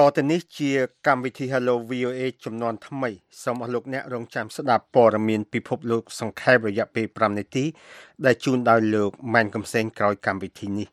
[0.16, 0.70] ទៅនេះជា
[1.06, 3.10] កម្មវិធី Hello VOA ចំនួនថ្មី
[3.42, 7.64] សូមអស់លោកអ្នករងចាំស្ដាប់ព័ត៌មានពិភពលោកសង្ខេបរយៈពេល5នាទី
[8.24, 10.88] ដែលជូនដោយលោកម៉ែនកំសែងក្រោយកម្មវិធីនេះ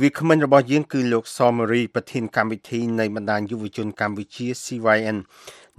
[0.00, 5.18] វាគ្មិនរបស់យើងគឺលោកសមរីប្រធានកម្មវិធីនៃបណ្ដាញយុវជនកម្ពុជា CYN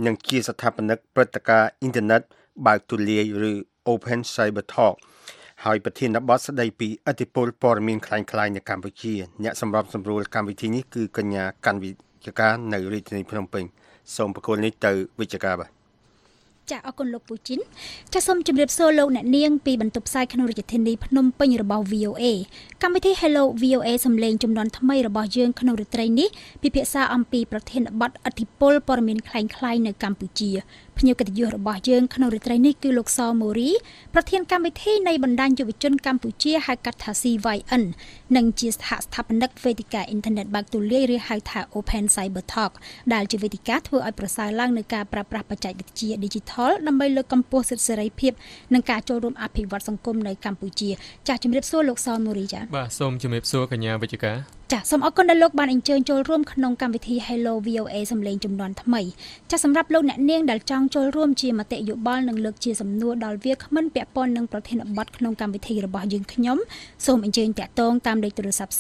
[0.05, 2.21] និងជាស្ថាបនិកព្រឹត្តិការណ៍អ៊ីនធឺណិត
[2.65, 3.53] បើកទូលាយឬ
[3.91, 4.95] Open Cyber Talk
[5.65, 9.13] ហើយប្រធានបទស្ដីពីអធិពលព័ត៌មានคล้ายៗនៅកម្ពុជា
[9.43, 13.63] អ្នកសម្របសម្រួលកម្មវិធីនេះគឺកញ្ញាកាន់វិ ជ្ជការនៅរាជធានីភ្នំពេញ
[14.15, 15.71] សូមប្រគល់នេះទៅវិជ្ជការបាទ
[16.71, 17.59] ចាអរគុណលោកពូជីន
[18.13, 22.23] ចាសូមជម្រាបសួរលោកអ្នកនាងពីបន្ទប់ផ្សាយក្នុងរាជធានីភ្នំពេញរបស់ VOA
[22.81, 26.29] កម្មវិធី Hello VOA សំឡេងចំនួនថ្មីរបស់យើងក្នុងរាត្រីនេះ
[26.61, 30.51] ពិភាក្សាអំពីប្រធានបទអធិពលព័ត៌មានคล้ายៗនៅកម្ពុជា
[30.98, 33.70] ភ្ញៀវកិត្តិយសរបស់យើងក្នុងរាត្រីនេះគឺលោកសម៉ូរី
[34.14, 37.82] ប្រធានកម្មវិធីនៃបណ្ដាញយុវជនកម្ពុជាហៅកាត់ថា CYN
[38.36, 42.72] និងជាសហស្ថាបនិកវេទិកាអ៊ីនធឺណិតបើកទូលាយឬហៅថា Open Cyber Talk
[43.12, 48.32] ដែលជាវេទិកាធ្វើឲ្យប្រសើរឡើងនៅការប្រើប្រាស់បច្ចេកវិទ្យា Digital ដើម្បីលើកកម្ពស់សិទ្ធិសេរីភាព
[48.74, 50.90] និងការចូលរួមអភិវឌ្ឍសង្គមនៅកម្ពុជា
[51.28, 59.00] ចាសជំរាបសួរលោកសម៉ូរីចា៎បាទសូមជំរាបសួរកញ្ញាវិជ្ជការ ចាសសូមអរគុណដែលលោកបានអញ្ជើញចូលរួមក្នុងកម្មវិធី Hello VOA សំឡេងចំនួនថ្មី
[59.50, 66.58] ចាសសម្រាប់លោកអ្នកនាងដែលចង់ចូលរួមជាមតិយោបល់និងលើកជាសំណួរដល់វាគ្មិនពាក់ព័ន្ធនឹងប្រធានបទក្នុងកម្មវិធីរបស់យើងខ្ញុំ
[67.06, 68.78] សូមអញ្ជើញតាក់ទងតាមលេខទូរស័ព្ទ012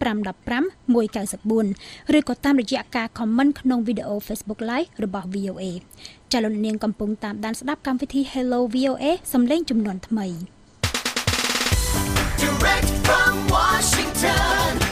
[0.00, 0.94] 515
[2.10, 5.64] 194ឬក៏តាមរយៈការ comment ក្នុងវីដេអូ Facebook Live របស់ VOA
[6.32, 10.26] ចាសលោកអ្នកនាងកំពុងតាមដានស្ដាប់កម្មវិធី Hello VOA សំឡេងចំនួនថ្មី
[12.42, 14.89] Direct from Washington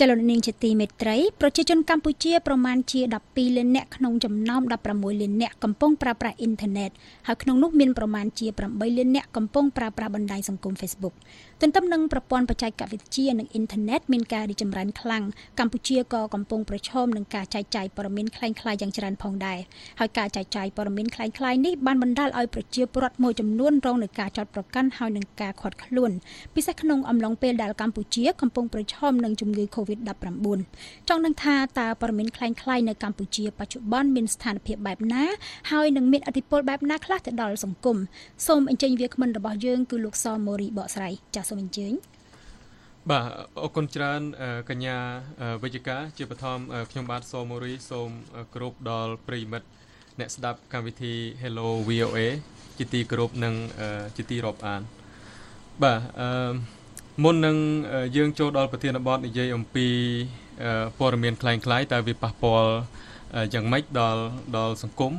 [0.00, 6.90] ចលនានាងជាទីមេត្រីប្រជាជនកម្ពុជាប្រមាណជា12លាននាក់ក្នុងចំណោម16លាននាក់កំពុងប្រើប្រាស់អ៊ីនធឺណិត
[7.26, 11.14] ហើយក្នុងនោះមានប្រមាណជា8លាននាក់កំពុងប្រើប្រាស់បណ្ដាញសង្គម Facebook
[11.61, 15.23] ទន្ទឹមនឹងប្រព័ន្ធបច្ចេកវិទ្យានិងអ៊ីនធឺណិតមានការរីកចម្រើនខ្លាំង
[15.59, 19.59] កម្ពុជាក៏កំពុងប្រឈមនឹងការចែកចាយព័ត៌មានคล้ายៗយ៉ាងច្រើនផងដែរ
[19.99, 26.11] ហើយការចែកចាយព័ត៌មានคล้ายៗនេះបានបណ្ដាលឲ្យប្រជាពលរដ្ឋមួយចំនួនរងនឹងការចោទប្រកាន់ហើយនឹងការខាត់ខ្លួន
[26.55, 30.47] ពិសេសក្នុងអំឡុងពេលដែលកម្ពុជាកំពុងប្រឈមនឹងជំងឺ Covid-19
[31.09, 35.23] ចង់ដឹងថាតើព័ត៌មានคล้ายៗនៅកម្ពុជាបច្ចុប្បន្នមានស្ថានភាពបែបណា
[35.71, 37.97] ហើយនឹងមានឥទ្ធិពលបែបណាខ្លះទៅដល់សង្គម
[38.47, 41.93] សូមអញ្ជើញវាគ្មិនរបស់យើងគឺលោកសម៉ូរីបកស្រាយចា សសូមអញ្ជើញ
[43.09, 43.23] បាទ
[43.63, 44.21] អរគុណច្រើន
[44.69, 44.97] កញ្ញា
[45.63, 46.59] វិជ្ជការជាបឋម
[46.91, 48.09] ខ្ញុំបាទសូមូរីសូម
[48.53, 49.67] គោរពដល់ប្រិមិត្ត
[50.19, 52.19] អ្នកស្ដាប់កម្មវិធី Hello VOA
[52.77, 53.53] ជាទីគោរពនិង
[54.17, 54.81] ជាទីរាប់អាន
[55.83, 56.29] បាទអឺ
[57.23, 57.57] មុននឹង
[58.15, 59.87] យើងចូលដល់ប្រធានបទនិយាយអំពី
[60.99, 62.71] ព័ត៌មានคล้ายៗតើវាប៉ះពាល់
[63.53, 64.23] យ៉ាងម៉េចដល់
[64.57, 65.13] ដល់សង្គម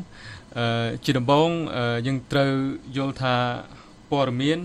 [1.04, 1.50] ជាដំបូង
[2.06, 2.52] យើងត្រូវ
[2.96, 3.34] យល់ថា
[4.10, 4.58] ព័ត៌មាន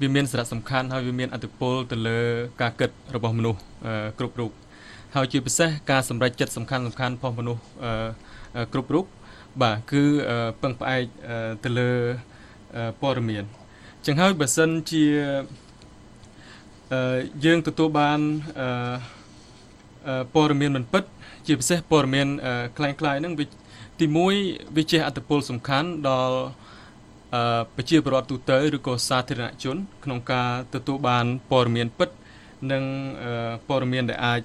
[0.00, 2.18] វាមានសារៈសំខាន់ហើយវាមានអត្ថប្រយោជន៍ទៅលើ
[2.60, 3.60] ការគិតរបស់មនុស្ស
[4.18, 4.50] គ្រប់រូប
[5.14, 7.62] ហើយជាពិសេសការសម្រេចចិត្តសំខាន់សំខាន់របស់មនុស្ស
[8.72, 9.04] គ្រប់រូប
[9.62, 10.02] បាទគឺ
[10.62, 11.02] ពឹងផ្អែក
[11.64, 11.90] ទៅលើ
[13.02, 13.44] ព័ត៌មាន
[14.06, 15.04] ចឹងហើយបើសិនជា
[17.44, 18.20] យើងទទួលបាន
[20.34, 21.04] ព័ត៌មានមិនពិត
[21.46, 22.28] ជាពិសេសព័ត៌មាន
[22.76, 23.46] คล้ายៗហ្នឹងវា
[24.00, 24.06] ទី
[24.40, 26.36] 1វាជះអត្តពលសំខាន់ដល់
[27.75, 32.09] ប្រជាពលរដ្ឋទូទៅឬក៏សាធារណជន ក្នុងការទទួលបានព័ត៌មានពិត
[32.71, 32.83] និង
[33.67, 34.41] ព័ត៌មានដែលអាច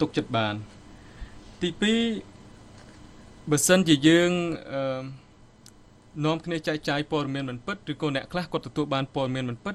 [0.00, 0.54] ទុកចិត្តបាន
[1.60, 1.68] ទី
[2.60, 4.30] 2បើសិនជាយើង
[6.24, 9.74] នាំគ្នាចែកចាយព័ត៌មានមិនពិតឬក៏អ្នកខ្លះគាត់ទទួលបានព័ត៌មានមិនពិត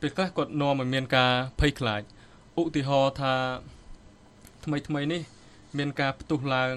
[0.00, 2.02] ពេលខ្លះគាត់នាំឲ្យមានការភ័យខ្លាច
[2.60, 3.34] ឧទាហរណ៍ថា
[4.64, 5.22] ថ្មីថ្មីនេះ
[5.78, 6.74] មានការផ្ទុះឡើង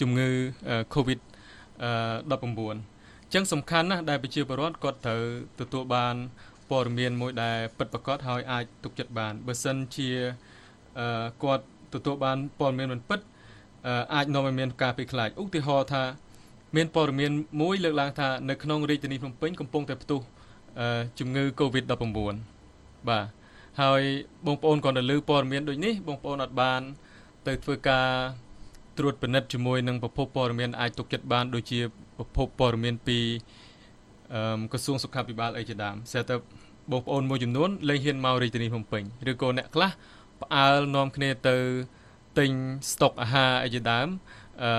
[0.00, 0.30] ជំងឺ
[0.94, 1.20] Covid
[2.08, 2.93] 19
[3.34, 5.22] ចឹងសំខាន់ណាស់ដែលប្រជាពលរដ្ឋគាត់ត្រូវ
[5.60, 6.14] ទទួលបាន
[6.70, 10.10] ព័ត៌មានមួយដែលពិតប្រាកដហើយអាចទុកចិត្តបានបើសិនជា
[11.42, 11.64] គាត់
[11.94, 13.20] ទទួលបានព័ត៌មានមិនពិត
[14.14, 16.02] អាចនាំឲ្យមានការភ័យខ្លាចឧទាហរណ៍ថា
[16.76, 20.20] មានព័ត៌មានមួយលើកឡើងថានៅក្នុងរាជធានីភ្នំពេញកំពុងតែផ្ទុះ
[21.18, 22.02] ជំងឺ Covid-19
[23.08, 23.26] បាទ
[23.80, 24.02] ហើយ
[24.46, 26.80] បងប្អូនក៏នៅលើព័ត៌មានដូចនេះបងប្អូនអត់បាន
[27.46, 28.08] ទៅធ្វើការ
[28.98, 31.80] ត្រួតពិនិត្យជាមួយនឹងប្រភពព័ត៌មានអាចទុកចិត្តបានដូចជា
[32.16, 33.18] ប្រភពព័ត៌មានពី
[34.34, 36.36] អឺក្រសួងសុខាភិបាលអីជាដើមស្រាប់តែ
[36.92, 39.90] បងប្អូនមួយចំនួនលែងហ៊ានមករាជធានីភ្នំពេញឬក៏អ្នកខ្លះ
[40.42, 41.56] ផ្អើលនាំគ្នាទៅ
[42.38, 42.50] ទិញ
[42.92, 44.08] ស្តុកអាហារអីជាដើម
[44.62, 44.70] អឺ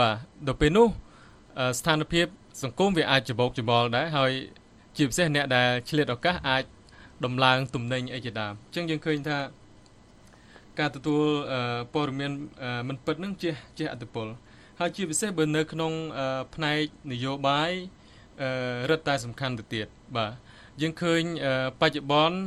[0.00, 0.14] បាទ
[0.46, 0.88] ដល់ពេលនោះ
[1.78, 2.26] ស្ថានភាព
[2.62, 4.32] សង្គមវាអាចច្បោកច្បល់ដែរហើយ
[4.96, 6.64] ជាពិសេសអ្នកដែលឆ្លៀតឱកាសអាច
[7.24, 9.38] ដំឡើងទំនិញអីជាដើមអញ្ចឹងយើងឃើញថា
[10.78, 11.24] ការទទួល
[11.94, 12.32] ព័ត៌មាន
[12.88, 14.26] មិនពិតនឹងជាជាអត្តពល
[14.82, 15.92] ហើយជាពិសេសបើនៅក្នុង
[16.54, 16.82] ផ្នែក
[17.12, 17.70] នយោបាយ
[18.90, 19.86] រឹតតែសំខាន់ទៅទៀត
[20.16, 20.32] បាទ
[20.80, 21.22] យើងឃើញ
[21.80, 22.38] បច្ចុប្បន្ន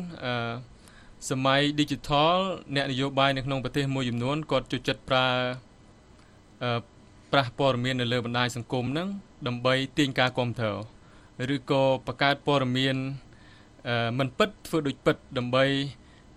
[1.30, 2.38] សម័យ digital
[2.76, 5.28] អ្នកនយោបាយនៅក្នុងប្រទេសមួយចំនួនគាត់ចូលចិត្តប្រើ
[7.32, 9.08] ប្រាស់ព័ត៌មាននៅលើបណ្ដាញសង្គមហ្នឹង
[9.48, 10.80] ដើម្បីទាញការគ្រប់គ្រង
[11.56, 12.96] ឬក៏បង្កើតព័ត៌មាន
[14.20, 15.66] មិនពិតធ្វើដូចពិតដើម្បី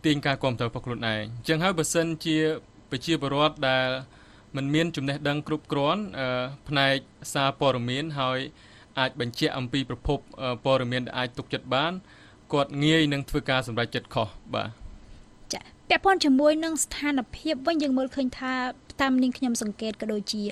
[0.05, 2.37] ទាញការគ្រប់គ្រងរបស់ខ្លួនឯងអញ្ចឹងហើយបើសិនជា
[2.91, 3.89] ប្រជាពលរដ្ឋដែល
[4.57, 6.03] មិនមានចំណេះដឹងគ្រប់គ្រាន់
[6.69, 6.97] ផ្នែក
[7.35, 8.39] សារព័ត៌មានហើយ
[8.99, 10.19] អាចបញ្ជាក់អំពីប្រភព
[10.65, 11.93] ព័ត៌មានដែលអាចទុកចិត្តបាន
[12.53, 14.69] គាត់ងាយនឹងធ្វើការសម្រេចចិត្តខុសបាទ
[15.53, 18.53] ចាពាក់ព័ន្ធជាមួយនឹងស្ថានភាពវិញយើងមើលឃើញថា
[19.01, 20.43] តាមនាងខ្ញុំសង្កេតក៏ដូចជា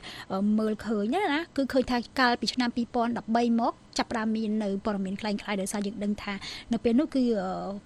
[0.59, 2.71] មើលឃើញណាគឺឃើញថាកាលពីឆ្នាំ
[3.15, 6.34] 2013មក ចាប់ផ្ដើមមាននៅព័ត៌មានคล้ายៗដោយសារយើងដឹងថា
[6.74, 7.24] នៅពេលនោះគឺ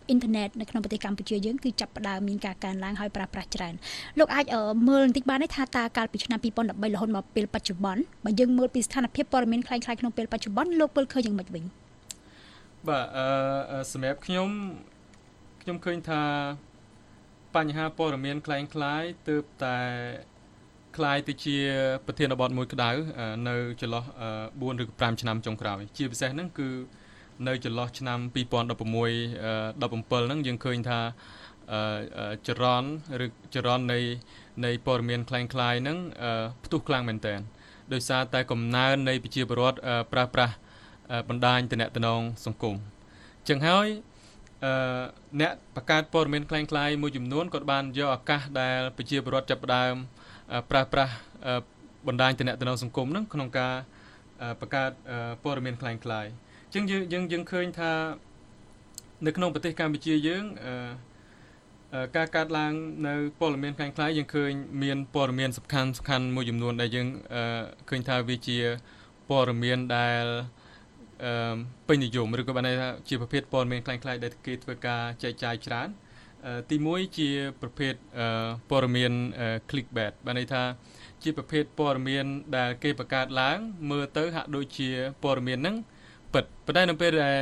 [0.08, 3.74] អ៊ីនធឺណិតនៅក្នុងប្រទេសកម្ពុជាយើងគឺចាប់ផ្ដើមមានការកើនឡើងហើយប្រើប្រាស់ច្រើន
[4.20, 4.46] លោកអាច
[4.88, 11.64] មើលបន្តិចបានទេថាតើកាលពីឆ្នាំ2013រហូតមកពេលបច្ចុប្បន្នបើយើងមើលពីស្ថានភាពព័ត៌មានคล้ายៗក្នុងពេលបច្ចុប្បន្នលោកមើលឃើញយ៉ាងម៉េចវិញ
[12.88, 14.50] បាទអឺសម្រាប់ខ្ញុំ
[15.62, 16.22] ខ្ញុំឃើញថា
[17.56, 19.78] បញ្ហាព័ត៌មានคล้ายៗទើបតែ
[20.98, 21.58] คล้ายទៅជា
[22.06, 22.90] ប្រធានបទមួយក្តៅ
[23.48, 24.04] នៅចន្លោះ
[24.42, 26.70] 4ឬ5ឆ្នាំចុងក្រោយជាពិសេសហ្នឹងគឺ
[27.48, 31.00] នៅចន្លោះឆ្នាំ2016 17ហ្នឹងយើងឃើញថា
[32.48, 32.90] ចរន្ត
[33.26, 34.00] ឬចរន្តនៃ
[34.66, 35.98] នៃព័ត៌មានคล้ายៗហ្នឹង
[36.64, 37.36] ផ្ទុះខ្លាំងមែនតើ
[37.94, 39.78] ដោយសារតែកំណើននៃប្រជាពលរដ្ឋ
[40.14, 40.54] ប្រើប្រាស់
[41.30, 42.76] បណ្ដាញតំណងសង្គម
[43.50, 43.88] ចឹងហើយ
[44.66, 45.04] អឺ
[45.42, 49.96] អ្នកបង្កើតព័ត៌មានคล้ายៗមួយចំនួនក៏បានយកឱកាសដែលប្រជាពលរដ្ឋចាប់ផ្ដើម
[50.72, 51.14] ប្រើប្រាស់
[52.08, 53.74] បណ្ដាញតំណសង្គមហ្នឹងក្នុងការ
[54.62, 54.92] បង្កើត
[55.44, 57.92] ព័ត៌មានคล้ายៗអញ្ចឹងយើងយើងយើងឃើញថា
[59.26, 60.44] នៅក្នុងប្រទេសកម្ពុជាយើង
[62.16, 62.74] ការកាត់ឡើង
[63.08, 64.52] នៅព័ត៌មានคล้ายៗយើងឃើញ
[64.84, 67.08] មានព័ត៌មានសំខាន់សំខាន់មួយចំនួនដែលយើង
[67.90, 68.58] ឃើញថាវាជា
[69.30, 70.26] ព័ត៌មានដែល
[71.26, 71.56] អឺ
[71.88, 75.88] ពេញនិយមឬក៏បានន័យថាជាប្រភេទព័ត៌មានคล้ายៗដែលគេធ្វើការចែកចាយច្រើន
[76.71, 77.31] ទី1ជា
[77.61, 77.95] ប្រភេទ
[78.71, 79.13] ព័ត៌មាន
[79.71, 80.63] clickbait បានន័យថា
[81.23, 82.25] ជាប្រភេទព័ត៌មាន
[82.57, 83.59] ដែលគេបង្កើតឡើង
[83.91, 84.89] មើលទៅហាក់ដូចជា
[85.23, 85.77] ព័ត៌មានហ្នឹង
[86.35, 87.39] ពិតប៉ុន្តែនៅពេលដែល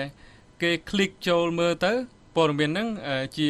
[0.63, 1.93] គេ click ចូលមើលទៅ
[2.37, 2.89] ព័ត៌មានហ្នឹង
[3.39, 3.49] ជា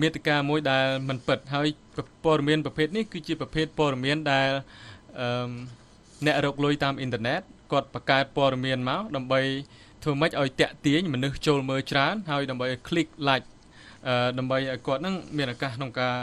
[0.00, 1.68] មេតិកាមួយដែលមិនពិតហើយ
[2.24, 4.50] ព័ត៌មានប្រភេទនេះគឺជាប្រភេទព័ត៌មានដែល
[6.26, 7.40] អ្នករកលុយតាមអ៊ីនធឺណិត
[7.72, 9.40] គាត់បង្កើតព័ត៌មានមកដើម្បី
[10.02, 13.46] ធ្វើម៉េចឲ្យតាក់ទាញមនុស្សចូលមើលច្រើនហើយដើម្បីឲ្យ click like
[14.38, 16.16] ដើម្បីឲ្យគាត់នឹងមានឱកាសក្នុងការ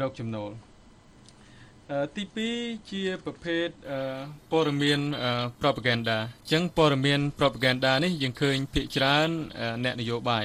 [0.00, 0.50] រកចំណូល
[2.16, 2.22] ទី
[2.56, 3.68] 2ជាប្រភេទ
[4.50, 5.00] ព័ត៌មាន
[5.60, 9.28] propaganda អញ្ចឹងព័ត៌មាន propaganda នេះយើងឃើញភាគច្រើន
[9.84, 10.44] អ្នកនយោបាយ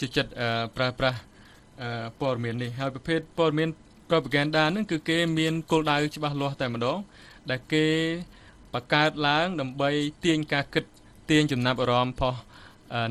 [0.00, 0.30] ជឿចិត្ត
[0.76, 1.18] ប្រើប្រាស់
[2.20, 3.68] ព័ត៌មាននេះហើយប្រភេទព័ត៌មាន
[4.10, 6.98] propaganda ហ្នឹងគឺគេមានគោលដៅច្បាស់លាស់តែម្ដង
[7.50, 7.86] ដែលគេ
[8.74, 9.90] បង្កើតឡើងដើម្បី
[10.24, 10.84] ទាញការគិត
[11.30, 12.34] ទាញចំណាប់អារម្មណ៍ផុស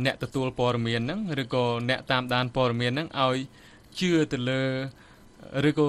[0.06, 3.38] អ្នកទទួលព័ត៌មានហ្នឹងឬក៏អ្នកតាមដានព័ត៌មានហ្នឹងឲ្យ
[4.00, 4.62] ជឿទៅលើ
[5.70, 5.88] ឬក៏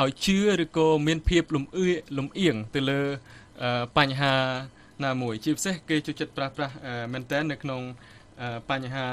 [0.00, 1.86] ឲ្យជឿឬក៏មានភាពលំអឿ
[2.18, 3.00] លំអៀងទៅលើ
[3.96, 4.34] បញ្ហា
[5.04, 6.74] ណាមួយជាពិសេសគេចូលចិត្តប្រាស់ប្រាស់
[7.12, 7.80] មែនតើនៅក្នុង
[8.70, 9.06] បញ្ហា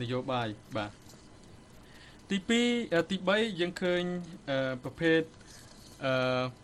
[0.00, 0.90] នយោបាយបាទ
[2.30, 2.50] ទី2
[3.10, 4.02] ទី3យើងឃើញ
[4.82, 5.20] ប្រភេទ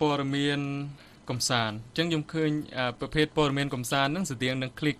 [0.00, 0.60] ព័ត៌មាន
[1.30, 2.50] កំសាន្តអញ្ចឹងខ្ញុំឃើញ
[3.00, 4.98] ប្រភេទព័ត៌មានកំសាន្តហ្នឹងស្តៀងនឹង click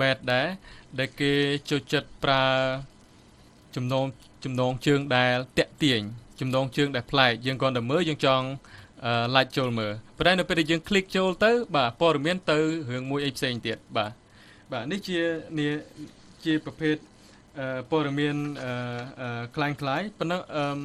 [0.00, 0.46] bait ដែរ
[0.98, 1.32] ដែលគេ
[1.70, 2.42] ចូលចិត្តប្រើ
[3.76, 4.04] ចំណង
[4.44, 6.00] ចំណងជើងដែលតាក់ទាញ
[6.40, 8.46] ចំណងជើងដែលប្លែកយើងគ្រាន់តែមើលយើងចង់
[9.34, 12.58] like ចូលមើលប៉ុន្តែនៅពេលដែលយើង click ចូលទៅ បាទព័ត៌មានទៅ
[12.92, 14.10] រឿងមួយអីផ្សេងទៀតបាទ
[14.72, 15.20] បាទនេះជា
[15.58, 15.72] នេះ
[16.44, 16.96] ជាប្រភេទ
[17.90, 18.36] ព័ត៌មាន
[19.54, 20.78] คล้ายคล้ายប៉ុន្តែអឺ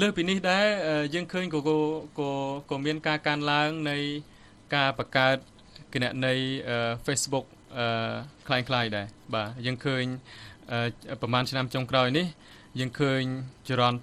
[0.00, 0.66] លើពីនេះដែរ
[1.14, 2.28] យើងឃើញក៏ក៏
[2.70, 3.96] ក៏មានការកើនឡើងនៃ
[4.74, 5.36] ការបង្កើត
[5.92, 6.34] គណនី
[7.06, 7.46] Facebook
[7.78, 7.86] អឺ
[8.48, 10.04] คล้ายៗដែរបាទយើងឃើញ
[11.20, 12.26] ប្រហែលឆ្នាំចុងក្រោយនេះ
[12.80, 13.22] យើងឃើញ
[13.68, 14.00] ចរន្ត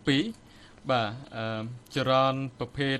[0.48, 1.62] 2បាទអឺ
[1.96, 2.98] ចរន្តប្រភេទ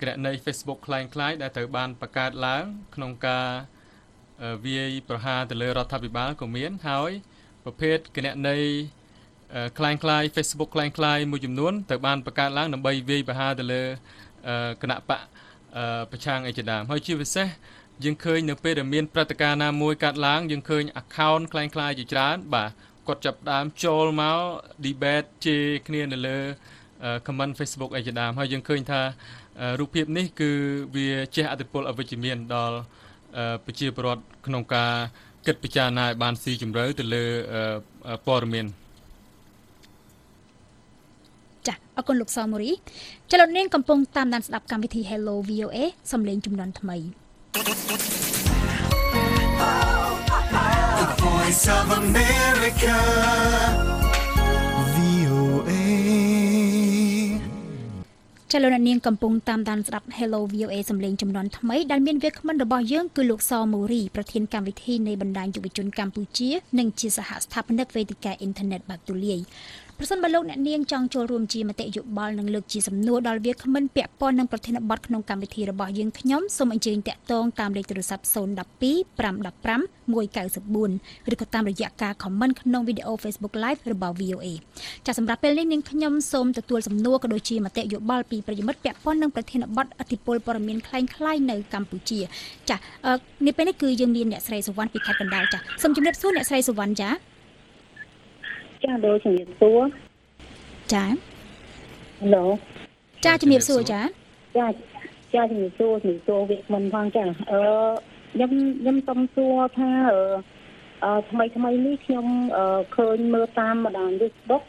[0.00, 3.48] គណនី Facebook คล้ายៗដែលត្រូវបានបង្កើតឡើង ក្នុងការ
[4.64, 7.10] វាយប្រហារទៅលើរដ្ឋាភិបាលក៏មានហើយ
[7.64, 8.58] ប្រភេទគណនី
[9.78, 13.82] คล้ายៗ Facebook คล้ายៗមួយចំនួនត្រូវបានបង្កើតឡើងដើម្បីវាយប្រហារទៅលើ
[14.82, 15.20] គណៈបក
[16.12, 17.48] ប្រឆាំងអីជាដើមហើយជាពិសេស
[18.04, 22.70] យើងឃើញនៅពេលដែលមានព្រឹត្តិការណ៍ណាមួយកាត់ឡើងយើងឃើញ account คล้ายៗជាច្រើនបាទ
[23.06, 24.38] គាត់ចាប់ដើមចូលមក
[24.86, 26.38] debate ជេរគ្នានៅលើ
[27.26, 29.00] comment Facebook អីជាដើមហើយយើងឃើញថា
[29.80, 30.50] រូបភាពនេះគឺ
[30.94, 32.76] វាជះឥទ្ធិពលអវិជ្ជមានដល់
[33.64, 34.92] ប្រជាពលរដ្ឋក្នុងការ
[35.46, 37.24] គិតពិចារណាឲ្យបានស៊ីជម្រៅទៅលើ
[38.26, 38.66] ព័ត៌មាន
[41.66, 42.70] ចា៎អរគុណលោកសមូរី
[43.30, 45.78] ចលនាកំពុងតាមដានស្ដាប់កម្មវិធី Hello VOA
[46.12, 46.98] សំឡេងចំនួនថ្មី
[47.55, 47.61] The
[51.23, 52.97] voice Voice of America
[54.95, 55.83] VOA
[58.51, 69.39] ចលនានាងកំពុងតាមដានស្ដាប់ Hello VOA សម្លេងចំនួនថ្មីដែលមានវាគ្មិនរបស់យើងគឺលោកសមូរីប្រធានកម្មវិធីនៃបណ្ដាញយុវជនកម្ពុជា និងជាសហស្ថាបនិកវេទិកាអ៊ីនធឺណិតបាក់ទូលាយ
[69.98, 78.26] ប្រសិនបើលោកអ្នកនាងចង់ចូលរួមជាមតិយោបល់និងលើកជាសំណួរដល់វាគ្មិនពាក់ព័ន្ធនឹងប្រធានបទក្នុងកម្មវិធីរបស់យើងខ្ញុំសូមអញ្ជើញតាក់ទងតាមលេខទូរស័ព្ទ012
[79.20, 84.46] 515 194ឬក៏តាមរយៈការ comment ក្នុងវីដេអូ Facebook Live របស់ VOA
[85.06, 92.20] ចាសម្រាប់ពេលនេះនាងខ្ញុំសូមទទួលសំណួរក៏ដូចជាមតិយោបល់ពីប្រិយមិត្តពាក់ព័ន្ធនឹងប្រធានបទអធិបុលព័ត៌មានคล้ายៗនៅកម្ពុជា
[92.70, 92.76] ចា
[93.46, 97.10] នេះពេលនេះគឺយើងមានអ្នកស្រីសុវណ្ណពីខេត្តកណ្ដាលចាសូមជម្រាបសួរអ្នកស្រីសុវណ្ណចា
[98.85, 99.81] ចាលោកជំរាបសួរ
[100.93, 101.05] ចា
[102.33, 102.45] ឡូ
[103.25, 104.01] ចាជំរាបសួរចា
[104.57, 104.67] ចា
[105.33, 107.61] ចាជំរាបសួរជំរាបសួរវិមិនផងចាអឺ
[108.33, 108.51] ខ្ញុំ
[108.81, 109.89] ខ្ញុំសុំសួរថា
[111.03, 112.25] អឺថ្មីថ្មីនេះខ្ញុំ
[112.95, 114.63] ឃើញមើលតាមបណ្ដាញ Facebook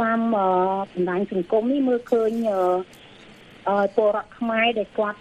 [0.00, 0.36] តាមប
[1.02, 5.18] ណ្ដាញសង្គមនេះមើលឃើញអឺពលរដ្ឋខ្មែរដែលគាត់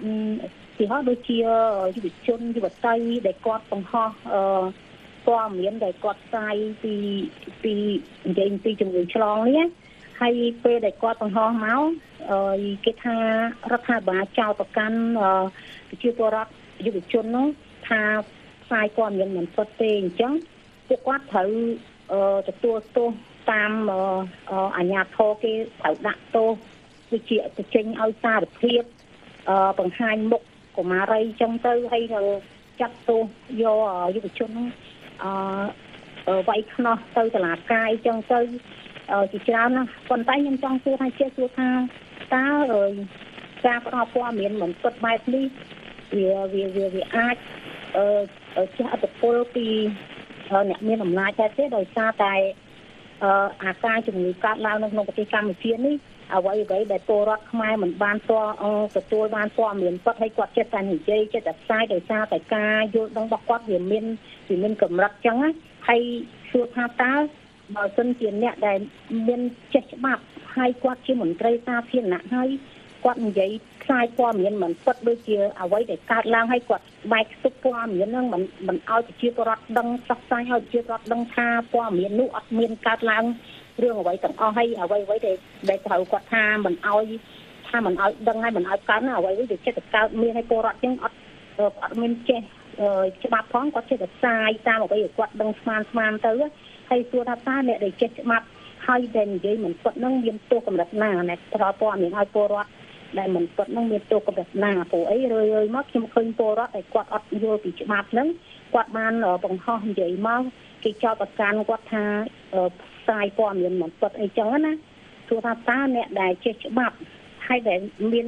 [0.78, 1.38] ទីហោះដូចជា
[1.96, 2.96] យុវជនយុវតី
[3.28, 4.42] ដែលគាត់បង្ហោះអឺ
[5.26, 6.94] ព័ត៌មានដែលគាត់ផ្សាយពី
[7.64, 7.74] ពី
[8.28, 9.68] និយាយពីជំងឺឆ្លងនេះ
[10.22, 10.34] ហើយ
[10.64, 11.82] ពេលដែលគាត់បង្ហោះមក
[12.32, 13.18] អឺគេថា
[13.72, 15.00] រដ្ឋាភិបាលចោទប្រកាន់
[15.90, 16.52] ប្រជាពលរដ្ឋ
[16.86, 17.48] យុវជននោះ
[17.88, 18.02] ថា
[18.64, 20.34] ផ្សាយព័ត៌មានមិនពិតទេអញ្ចឹង
[20.88, 21.50] ពួកគាត់ត្រូវ
[22.50, 23.10] ទទួលទោស
[23.52, 23.72] តាម
[24.78, 26.50] អាជ្ញាធរគេត្រូវដាក់ទោស
[27.12, 28.82] ដូចជាទៅចេញឲ្យសារភាព
[29.80, 30.42] បង្ហាញមុខ
[30.78, 32.26] កុមារីអញ្ចឹងទៅហើយនឹង
[32.82, 33.22] ចាត់ទោស
[33.62, 33.80] យក
[34.16, 34.52] យុវជន
[35.24, 38.40] អឺវាយខ្នោះទៅតឡាកាយចឹងទៅ
[39.32, 41.70] ជាច្រើនណាស់ប៉ុន្តែខ្ញុំចង់សួរថាជាសួរថា
[42.36, 42.46] តើ
[43.66, 45.46] ការផ្ដល់ព័ត៌មានមិនពិតបែបនេះ
[46.18, 47.36] វាវាវាវាអាច
[47.98, 49.68] អឺជះឥទ្ធិពលពី
[50.70, 52.34] អ្នកមានអំណាចតែទេដោយសារតែ
[53.24, 53.32] អឺ
[53.64, 55.96] អាការជំងឺកើតឡើងនៅក្នុងប្រទេសកម្ពុជានេះ
[56.36, 58.32] អ្វីអ្វីដែលពលរដ្ឋខ្មែរមិនបានត
[58.98, 64.06] ទទួលបានព័ត៌មានពិតហើយគាត់ចេះតែនិយាយចេះតែផ្សាយដោយសារតែការយល់ដឹងរបស់គាត់វាមាន
[64.50, 65.38] វាមានកម្រិតចឹង
[65.88, 66.02] ហើយ
[66.52, 67.14] សួរថាតើ
[67.76, 68.78] បើសិនជាអ្នកដែល
[69.28, 69.42] មាន
[69.74, 70.22] ចេះច្បាប់
[70.56, 72.50] ហើយគាត់ជាមន្ត្រីសាធារណៈហើយ
[73.04, 73.52] គាត់និយាយ
[73.84, 83.24] ខ្សែព័ត៌មានមិនពិតដូចជាអ្វីដែលកើតឡើងហើយគាត់បែកខ្ទប់ព័ត៌មានហ្នឹងមិនមិនឲ្យប្រជាពលរដ្ឋដឹងផ្សព្វផ្សាយឲ្យប្រជាពលរដ្ឋដឹងថាព័ត៌មាននោះអត់មានកើតឡើង
[83.84, 85.36] រឿងអ្វីទាំងអស់ហើយអ្វីអ្វីដែល
[85.70, 87.08] ដែលត្រូវគាត់ថាមិនឲ្យ
[87.70, 91.18] ថាមិនឲ្យដឹងហើយមិនឲ្យកើតណាអ្វីអ្វីដែលចិត្តកើតមានឲ្យពលរដ្ឋចឹងអត់
[91.60, 92.42] អត់មានចេះ
[93.24, 96.34] ច្បាប់ផងគាត់ចេះតែផ្សាយតាមអ្វីដែលគាត់ដឹងស្មានស្មានទៅ
[96.90, 98.46] ហើយសួរថាតើអ្នកដែលចេះច្បាប់
[98.88, 102.72] ហើយដែលនិយាយមិនពិតនឹងមានទោសកម្រិតណាអ្នកផ្ដល់ព័ត៌មានឲ្យពលរដ្ឋ
[103.18, 108.28] ដែលមិនពិតនឹងមានទោសកម្រិតណាព្រោះអីរឿយៗមកខ្ញុំឃើញពលរដ្ឋដែលគាត់អត់យល់ពីច្បាប់ហ្នឹង
[108.74, 110.42] គាត់បានបង្ហោះនិយាយមក
[110.84, 112.04] គេចោទប្រកាន់គាត់ថា
[112.99, 114.74] ផ្សាយព័ត៌មានមិនពិតអីចឹងណា
[115.30, 116.96] ទោះថាតើអ្នកដែលចេះច្បាប់
[117.48, 117.80] ហើយដែល
[118.14, 118.28] មាន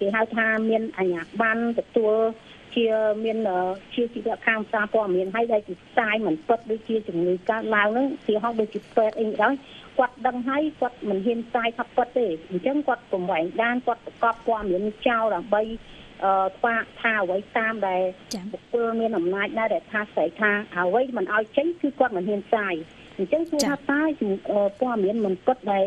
[0.00, 2.14] គេហៅថាមានអាជ្ញាប័ណ្ណទទួល
[2.76, 2.86] ជា
[3.24, 3.38] មាន
[3.94, 9.56] ជាជីវៈខាងសារព័ត៌មានហើយដែលជាផ្សាយមិនពិតដូចជាជំងឺកើតឡើងហ្នឹងទីហោះដូចជាពេទ្យអីដល់
[9.98, 15.62] គាត់ដឹងហើយគាត់មិនហ៊ានផ្សាយថាពិតទេអញ្ចឹងគាត់ពង្រែងដានគាត់ប្រកបព័ត៌មានចោលដើម្បី
[16.24, 18.02] អឺស្វាថាអ្វីតាមដែល
[18.52, 22.74] បុគ្គលមានអំណាចដែរដែលថាស្រីថាអ្វីមិនឲ្យចេញគឺគាត់មិនហ៊ានផ្សាយ
[23.20, 24.00] អញ្ចឹងគឺថាតើ
[24.80, 25.84] ព័ត៌មានមិនពិតដែល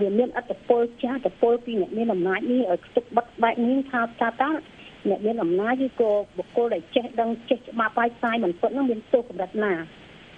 [0.00, 4.50] វាមានអត្តពលចាស់អត្តពលពីអ្នកមានអំណាចនេះឲ្យខ្ទប់បិទបែកនេះថាតើតើ
[5.08, 9.72] អ្នកមានអំណាចឬក៏បុគ្គលដែលចេះដឹងចេះច្បាប់បាយផ្សាយមិនពិតនោះមានទោសកម្រិតណា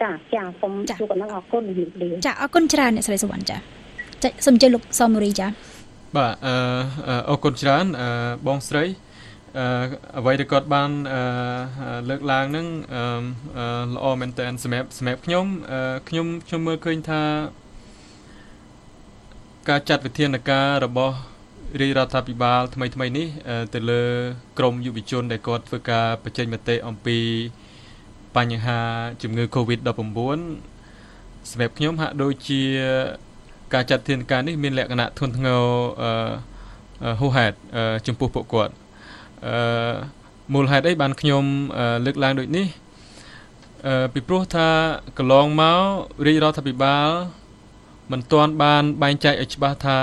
[0.02, 1.62] ចាចាសូមជួបកណ្ដឹងអរគុណ
[2.02, 3.56] លាចាអរគុណច្រើនអ្នកស្រីសវណ្ណចា
[4.22, 5.46] ចាសូមអញ្ជើញលោកសមរីចា
[6.16, 6.54] បាទអឺ
[7.28, 8.08] អរគុណច្រើនអឺ
[8.46, 8.84] បងស្រី
[9.59, 9.66] អឺ
[10.18, 11.21] អ្វីដែលគាត់បានអឺ
[12.09, 15.47] លើកឡើងហ្នឹងអឺល្អមែនតើសម្រាប់សម្រាប់ខ្ញុំ
[16.09, 17.23] ខ្ញុំខ្ញុំមើលឃើញថា
[19.68, 21.16] ការចាត់វិធានការរបស់
[21.80, 23.26] រាជរដ្ឋាភិបាលថ្មីថ្មីនេះ
[23.75, 24.02] ទៅលើ
[24.59, 27.18] ក្រមយុវជនដែលគាត់ធ្វើការបញ្ចេញមតិអំពី
[28.37, 28.80] បញ្ហា
[29.23, 29.90] ជំងឺ Covid-19
[31.50, 32.61] សម្រាប់ខ្ញុំហាក់ដូចជា
[33.75, 35.62] ការចាត់ធានការនេះមានលក្ខណៈធ្ងន់ធ្ងរ
[36.02, 37.56] អឺហួសហេតុ
[38.06, 38.73] ចំពោះពួកគាត់
[39.46, 39.94] អឺ
[40.52, 41.44] មូលហេតុអីបានខ្ញុំ
[42.06, 42.66] លើកឡើងដូចនេះ
[43.87, 44.68] អឺពីព្រោះថា
[45.18, 45.80] កន្លងមក
[46.26, 47.08] រាជរដ្ឋាភិបាល
[48.12, 49.99] មិនទាន់បានបែងចែកឲ្យច្បាស់ថា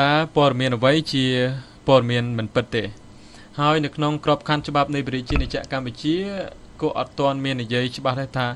[0.00, 1.24] តើព័ត៌មានអ្វីជា
[1.86, 2.84] ព័ត៌មានមិនពិតទេ
[3.60, 6.16] ហើយនៅក្នុងក្របខ័ណ្ឌច្បាប់នៃប្រជាជាតិកម្ពុជា
[6.80, 8.46] ក៏អត់ទាន់មាននិយាយច្បាស់ដែរថា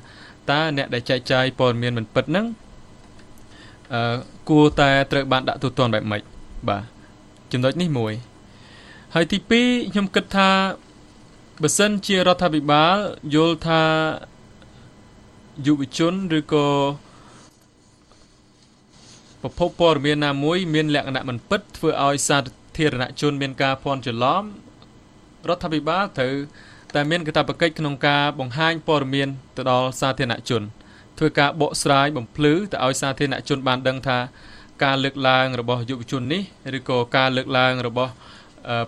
[0.50, 2.46] តើអ្នកដែលចែកចាយព័ត៌មានមិនពិតហ្នឹង
[3.94, 4.16] អឺ
[4.50, 6.22] គួរតែត្រូវបានដាក់ទូទាត់បែបម៉េច
[6.68, 6.82] បាទ
[7.52, 8.12] ចំណុចនេះមួយ
[9.14, 10.50] ហើយទី2ខ្ញុំគិតថា
[11.62, 12.96] បើសិនជារដ្ឋាភិបាល
[13.34, 13.82] យល់ថា
[15.66, 16.68] យុវជនឬក៏
[19.42, 22.38] ប្រភពព័ត៌មានណាមួយមានលក្ខណៈមិនពិតធ្វើឲ្យសា
[22.76, 24.42] ធារណជនមានការភ័ន្តច្រឡំ
[25.48, 26.34] រដ្ឋាភិបាលត្រូវ
[26.94, 30.62] តែមានកាតព្វកិច្ចក្នុងការបង្ហាញព័ត៌មានទៅដល់សាធារណជន
[31.18, 34.18] ធ្វើការបកស្រាយបំភ្លឺទៅឲ្យសាធារណជនបានដឹងថា
[34.84, 36.42] ការលើកឡើងរបស់យុវជននេះ
[36.78, 38.12] ឬក៏ការលើកឡើងរបស់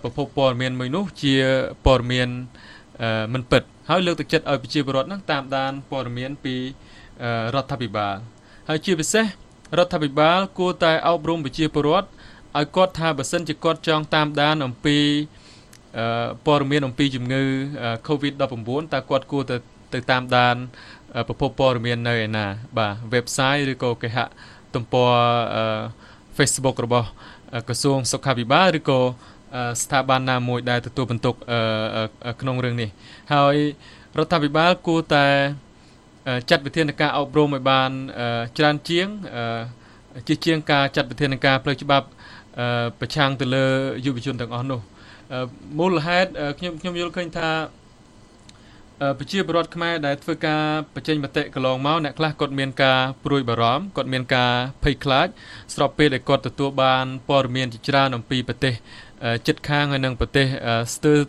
[0.03, 1.35] ប្រភពព័ត៌មានមួយនោះជា
[1.85, 2.29] ព័ត៌មាន
[3.33, 6.55] មិនពិតហើយលើកទឹកចិត្តឲ្យប្រជាពលរដ្ឋនឹងតាមដានព័ត៌មានពី
[7.55, 8.15] រដ្ឋាភិបាល
[8.69, 9.25] ហើយជាពិសេស
[9.77, 12.07] រដ្ឋាភិបាលគួរតែអប់រំប្រជាពលរដ្ឋ
[12.57, 14.97] ឲ្យគាត់ថាបើសិនជាគាត់ចង់តាមដានអំពី
[16.45, 17.43] ព័ត៌មានអំពីជំងឺ
[18.07, 19.57] Covid-19 តើគាត់គួរទៅ
[19.93, 20.55] ទៅតាមដាន
[21.27, 22.45] ប្រភពព័ត៌មាននៅឯណា
[22.77, 24.17] បាទ website ឬក៏គេហ
[24.75, 25.13] ទំព័រ
[26.37, 27.07] Facebook របស់
[27.67, 28.99] ក្រសួងសុខាភិបាលឬក៏
[29.83, 31.35] ស្ថាប័នណាមួយដែលទទួលបន្ទុក
[32.41, 32.89] ក្នុងរឿងនេះ
[33.33, 33.55] ហើយ
[34.17, 35.25] រដ្ឋាភិបាលគួរតែ
[36.49, 37.89] ចាត់វិធានការអប់រំឲ្យបាន
[38.57, 39.07] ច្រើនជាង
[40.27, 42.07] ជាជាងការចាត់វិធានការផ្លូវច្បាប់
[42.99, 43.65] ប្រឆាំងទៅលើ
[44.05, 44.79] យុវជនទាំងអស់នោះ
[45.79, 47.49] មូលហេតុខ្ញុំខ្ញុំយល់ឃើញថា
[49.19, 50.61] ប្រជាពលរដ្ឋខ្មែរដែលធ្វើការ
[50.95, 54.51] បញ្ចេញមតិកន្លងមកអ្នកខ្លះគាត់មានការព្រួយបារម្ភគាត់មានការ
[54.83, 55.27] ភ័យខ្លាច
[55.75, 58.73] ស្របពេលដែលគាត់ទទួលបានព័ត៌មានជាច្រើនអំពីប្រទេស
[59.47, 60.47] ជិតខាងហើយនិងប្រទេស
[60.95, 61.19] ស្ទើរ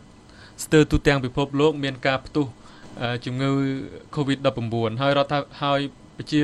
[0.65, 2.47] ស្ទើរទូទាំងពិភពលោក មានការផ្ទុះ
[3.25, 3.51] ជំងឺ
[4.15, 5.81] Covid-19 ហើយរដ្ឋហើយ
[6.19, 6.43] ប្រជា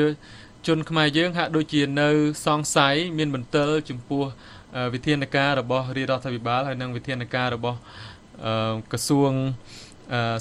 [0.67, 2.09] ជនខ្មែរយើងហាក់ដូចជានៅ
[2.47, 4.25] សង្ស័យមានមន្ទិលចំពោះ
[4.95, 7.79] វិធានការរបស់រាជរដ្ឋាភិបាលហើយនិងវិធានការរបស់
[8.93, 9.33] ក្រសួង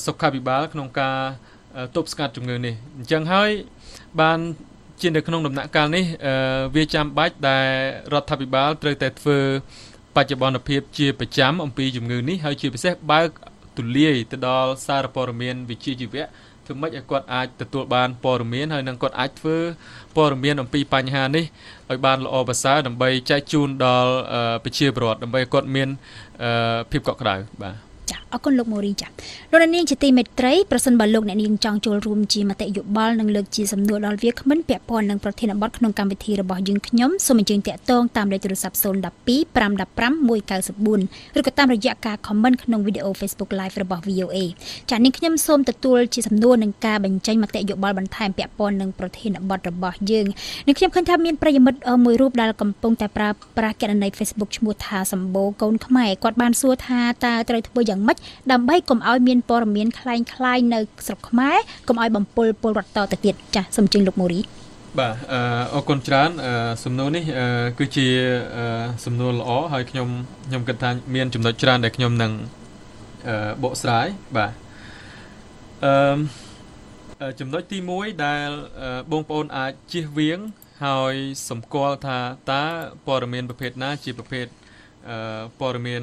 [0.06, 1.18] សុខាភិបាលក្នុងការ
[1.96, 3.50] ទប់ស្កាត់ជំងឺនេះអញ្ចឹងហើយ
[4.22, 4.40] បាន
[5.02, 6.06] ជានៅក្នុងដំណាក់កាលនេះ
[6.76, 7.70] វាចាំបាច់ដែល
[8.14, 9.40] រដ្ឋាភិបាលត្រូវតែធ្វើ
[10.16, 13.30] បច្ចុប្បន្នភាពជាប្រចាំអំពីជំងឺនេះហើយជាពិសេសបើក
[13.78, 16.26] ទូលាយទៅដល់សារព័ត៌មានវិជ្ជាជីវៈ
[16.66, 19.58] ធ្វើម៉េចឲ្យគាត់អាចទទួលបានព័ត៌មានហើយនឹងគាត់អាចធ្វើ
[20.16, 21.46] ព័ត៌មានអំពីបញ្ហានេះ
[21.90, 24.14] ឲ្យបានល្អប្រសើរដើម្បីចែកជូនដល់
[24.64, 25.90] ប្រជាពលរដ្ឋដើម្បីគាត់មាន
[26.92, 29.08] ភាពកក់ក្ដៅបាទ ចាអរគុណលោកម៉ូរីចា
[29.52, 38.80] លោកនាងជាទីមេត្រីប្រសិនបើលោកអ្នកនាងចង់ចូលរួមជាមតិយោបល់និងលើកជាសំណួរដល់វាគ្មិនពាក់ព័ន្ធនឹងប្រធានបទក្នុងកម្មវិធីរបស់យើងខ្ញុំសូមអញ្ជើញតាក់ទងតាមលេខទូរស័ព្ទ012
[39.56, 44.38] 515 194ឬក៏តាមរយៈការ comment ក្នុងវីដេអូ Facebook Live របស់ VOA
[44.90, 50.26] ចានាងខ្ញុំសូមទទួលជាសំណួរនឹងការបញ្ចេញមតិយោបល់បន្ថែមពាក់ព័ន្ធនឹងប្រធានបទរបស់យើង
[50.68, 58.17] នាងខ្ញុំឃើញថាមានប្រិយមិត្តមួយរូបដែលកំពុងតែប្រើប្រាស់គណនី Facebook ឈ្មោះថាសម្បូរកូនខ្មែរគាត់បានសួរថាតើត្រូវធ្វើយ៉ាងម៉េច
[58.53, 61.57] ដើម្បីកុំឲ្យមានព័ត៌មានคล้ายៗនៅស្រុកខ្មែរ
[61.89, 64.41] កុំឲ្យបំពុលពលរដ្ឋតទៅទៀតចាសសូមជើញលោកម៉ូរី
[64.99, 65.15] បាទ
[65.75, 66.31] អរគុណច្រើន
[66.85, 67.25] សំណួរនេះ
[67.79, 68.07] គឺជា
[69.05, 70.09] សំណួរល្អហើយខ្ញុំ
[70.49, 72.33] ខ្ញុំគិតថាមានចំណុចច្រើនដែលខ្ញុំនឹង
[73.63, 74.53] បកស្រាយបាទ
[75.85, 78.49] អឺចំណុចទី1ដែល
[79.13, 80.39] បងប្អូនអាចជៀសវាង
[80.85, 81.15] ហើយ
[81.51, 82.19] សម្គាល់ថា
[82.53, 82.65] តើ
[83.07, 84.47] ព័ត៌មានប្រភេទណាជាប្រភេទ
[85.61, 86.03] ព័ត៌មាន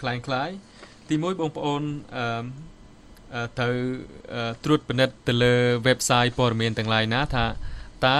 [0.00, 0.54] คล้ายៗ
[1.11, 1.83] ទី1បងប្អូន
[2.15, 3.75] អឺត្រូវ
[4.63, 5.53] ត្រួតពិនិត្យទៅលើ
[5.87, 7.45] website ព័ត៌មានទាំង lain ណាថា
[8.07, 8.19] តើ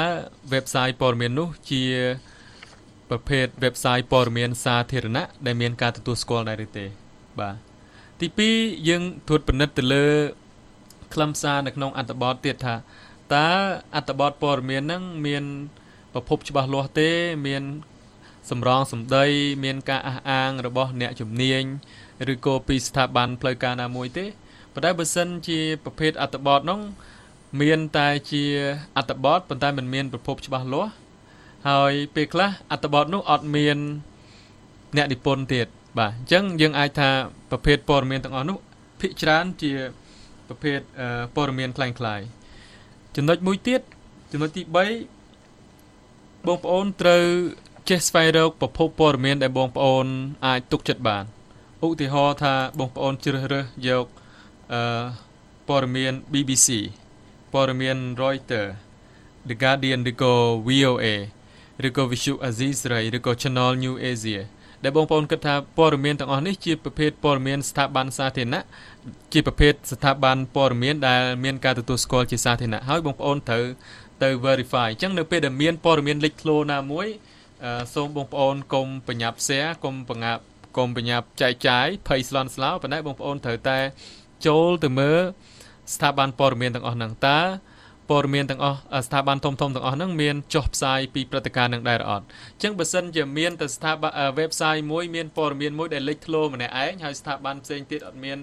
[0.54, 1.84] website ព័ត៌មាននោះជា
[3.10, 6.86] ប្រភេទ website ព័ត៌មានសាធារណៈដែលមានការទទួលស្គាល់ដែរឬទេ
[7.40, 7.56] បាទ
[8.20, 8.28] ទី
[8.58, 10.06] 2យើងត្រួតពិនិត្យទៅលើ
[11.14, 12.76] ខ្លឹមសារនៅក្នុងអត្ថបទទៀតថា
[13.36, 13.50] តើ
[13.96, 15.44] អត្ថបទព័ត៌មានហ្នឹងមាន
[16.14, 17.10] ប្រភពច្បាស់លាស់ទេ
[17.48, 17.64] មាន
[18.50, 19.26] សម្រងសម្ដី
[19.64, 21.64] មានការអះអាងរបស់អ្នកជំនាញ
[22.33, 24.25] ឬក៏ពីស្ថាប័នផ្លូវការណាមួយទេ
[24.73, 26.81] ប៉ុន្តែបើសិនជាប្រភេទអត្ថបទនោះ
[27.61, 28.43] មានតែជា
[28.97, 30.93] អត្ថបទប៉ុន្តែមិនមានប្រភពច្បាស់លាស់
[31.69, 33.79] ហើយពេលខ្លះអត្ថបទនោះអត់មាន
[34.97, 35.67] អ្នកនិពន្ធទៀត
[35.99, 37.11] បាទអញ្ចឹងយើងអាចថា
[37.51, 38.59] ប្រភេទព័ត៌មានទាំងអស់នោះ
[39.01, 39.73] ភាគច្រើនជា
[40.49, 40.79] ប្រភេទ
[41.37, 42.25] ព័ត៌មានคล้ายៗ
[43.17, 43.81] ចំណុចមួយទៀត
[44.33, 47.23] ចំណុចទី3បងប្អូនត្រូវ
[47.89, 50.07] ចេះស្វែងរកប្រភពព័ត៌មានដែលបងប្អូន
[50.47, 51.25] អាចទុកចិត្តបាន
[51.88, 54.06] ឧទាហរណ៍ថាបងប្អូនជ្រើសរើសយក
[54.74, 55.04] អឺ
[55.68, 56.68] ព័ត៌មាន BBC
[57.54, 58.70] ព័ត៌មាន Reuters
[59.50, 60.34] The Guardian ឬក៏
[60.68, 61.06] VOA
[61.88, 64.42] ឬក៏ Visual Asia ឬក៏ Channel New Asia
[64.84, 68.64] ដែលបងប្អូនគិតថាព័ត៌មានទាំងអស់នេះជាប្រភេទព័ត៌មានស្ថាប័នសាធារណៈ
[69.34, 73.66] ជាប្រភេទស្ថាប័នព័ត៌មានដែលមានការទទួលស្គាល់ជាសាធារណៈហើយបងប្អូនត្រូវ
[74.24, 77.08] ទៅ verify អញ្ចឹងនៅពេលដែលមានព័ត៌មានលេចធ្លោណាមួយ
[77.94, 80.44] សូមបងប្អូនកុំប្រញាប់ share កុំបង្ងាប់
[80.78, 83.80] កុំប្រញាប់ចែកចាយភ័យស្លន់ស្លោប៉ុន្តែបងប្អូនត្រូវតែ
[84.48, 85.20] ចូលទៅមើល
[85.96, 87.40] ស្ថាប័នព័ត៌មានទាំងអស់ហ្នឹងតើ
[88.10, 98.38] ព័ត៌មានទាំងអស់ស្ថាប័នធំធំទាំងអស់ហ្នឹងមានចុះផ្សាយពីព្រឹត្តិការណ៍នឹងដែរអត់អញ្ចឹងបើសិនជាមានតែស្ថាប័ន website មួយមានព័ត៌មានមួយដែលលេចធ្លោម្នាក់ឯងហើយស្ថាប័នផ្សេងទៀតអត់មាន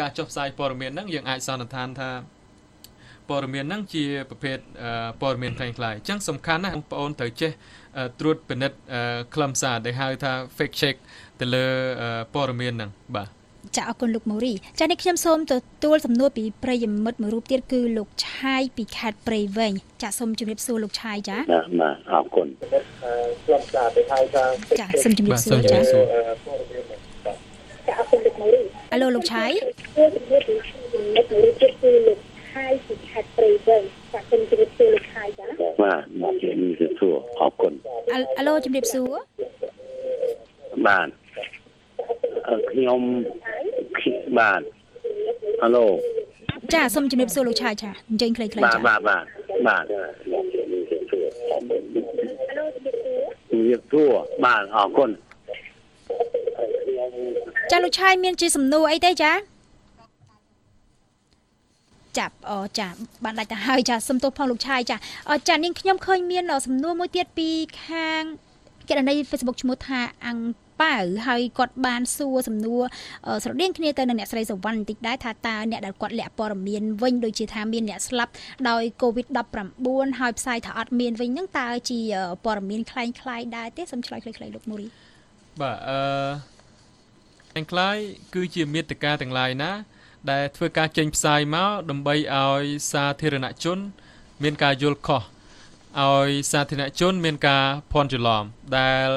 [0.00, 2.10] ការចុះផ្សាយព័ត៌មានហ្នឹងយើងអាចសន្និដ្ឋានថា
[3.30, 4.58] ព័ត៌មានហ្នឹងជាប្រភេទ
[5.22, 7.52] ព័ត៌មានខ្លាំងខ្លាយអញ្ចឹងសំខាន់ណាស់បងប្អូនត្រូវចេះ
[8.20, 8.78] ត្រួតពិនិត្យ
[9.34, 10.96] ខ្លឹមសារដែលហៅថា fact check
[11.40, 11.64] ទៅលើ
[12.34, 13.28] ព័ត៌មានហ្នឹងបាទ
[13.76, 24.44] ចាអរគុណលោកម៉ូរីចានេះខ្ញុំសូមទទួលសំណួរពីប្រិយមិត្តមួយរូបទៀតគឺលោកឆាយពីខេត្តព្រៃវែងចាសូមជម្រាបសួរលោកឆាយចាបាទបាទអរគុណខ្ញុំចាទៅហៅថា
[24.80, 28.60] ចាសូមជម្រាបសួរចាចាអរគុណលោកម៉ូរី
[28.92, 29.50] អាឡូលោកឆាយ
[29.96, 32.18] លោកម៉ូរីជិតគឺលោក
[32.52, 35.46] ឆាយពីខេត្តព្រៃវែងចាសូមជម្រាបសួរលោកឆាយចា
[35.82, 37.72] បាទមកជម្រាបសួរអរគុណ
[38.38, 39.14] អាឡូជម្រាបសួរ
[40.86, 41.08] បាទ
[42.70, 43.00] ខ្ញុំ
[44.38, 44.60] បាទ
[45.62, 45.86] ហៅឡូ
[46.74, 49.24] ចាសូមជំរាបសួរលោកឆាយចាអញ្ជើញខ្លីៗចាបាទបាទបាទ
[49.66, 49.84] បាទ
[53.50, 54.12] ជំរាបសួរ
[54.44, 55.10] បាទអរគុណ
[57.70, 59.32] ចាលោកឆាយមានជាសំណួរអីទេចា
[62.18, 62.88] ចាប់អូចា
[63.24, 64.96] បានដាច់ទៅហើយចាសុំទោសផងលោកឆាយចា
[65.48, 67.48] ចានាងខ្ញុំឃើញមានសំណួរមួយទៀតពី
[67.84, 68.22] ខាង
[68.88, 72.81] គណនី Facebook ឈ្មោះថាអង្គ ប៉ៅហើយគាត់បានសួរសំណួរ
[73.43, 78.31] ស្រដៀងគ្នាទៅនឹងអ្នកស្រីសវណ្ណបន្តិចដែរថាតើអ្នកដែលគាត់លាក់ព័ត៌មានវិញដូចជាថាមានអ្នកស្លាប់
[78.69, 81.99] ដោយ COVID-19 ហើយផ្សាយថាអត់មានវិញហ្នឹងតើជា
[82.45, 84.87] ព័ត៌មានคล้ายៗដែរទេសូមឆ្លើយខ្លីៗលោកមូរី
[85.61, 85.99] បាទអឺ
[87.55, 87.95] ទាំងខ្ល้าย
[88.33, 89.71] គឺជាមេត្តាទាំងឡាយណា
[90.31, 93.79] ដែលធ្វើការចេញផ្សាយមកដើម្បីឲ្យសាធារណជន
[94.43, 95.23] មានការយល់ខុស
[95.99, 98.43] ឲ្យសាធារណជន មានការភ័ន្តច្រឡំ
[98.77, 99.07] ដែល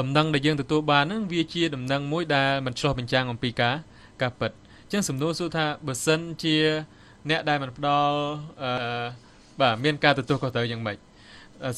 [0.00, 3.74] ដំណឹងដែលយើងទទួលបានហ្នឹងវាជាដំណឹងមួយដែលមិនឆ្លោះបញ្ចាំងអំពីការ
[4.22, 4.52] ការពិត
[4.84, 6.56] អញ្ចឹងសំណួរសួរថាបើសិនជា
[7.30, 8.16] អ្នកដែលមិនផ្ដល់
[8.62, 8.70] អឺ
[9.60, 10.96] បាទមានការទទួលខុសត្រូវយ៉ាងម៉េច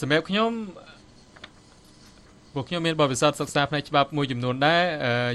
[0.01, 0.51] សម្រាប់ខ្ញុំ
[2.55, 4.83] ពួកខ្ញុំមានបទពិសោធន៍សិក្សាផ្នែកច្បាប់មួយចំនួនដែរ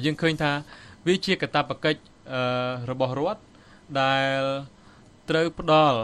[0.06, 0.52] យើងឃើញថា
[1.08, 2.00] វាជាកាតព្វកិច្ច
[2.92, 3.42] របស់រដ្ឋ
[4.02, 4.42] ដែល
[5.30, 5.98] ត្រូវផ្ដល់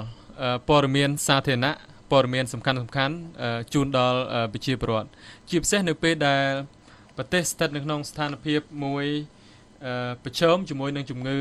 [0.68, 1.76] ព័ត៌មានសាធារណៈ
[2.12, 3.16] ព័ត៌មានសំខាន់សំខាន់
[3.74, 4.20] ជូនដល់
[4.54, 5.10] ប្រជាពលរដ្ឋ
[5.50, 6.46] ជាពិសេសនៅពេលដែល
[7.18, 9.06] ប្រទេសស្ថិតនៅក្នុងស្ថានភាពមួយ
[10.24, 11.40] ប្រឈមជាមួយនឹងជំងឺ